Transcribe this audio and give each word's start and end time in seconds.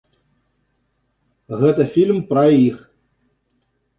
Гэта 1.59 1.85
фільм 1.93 2.17
пра 2.33 2.43
іх. 2.67 2.81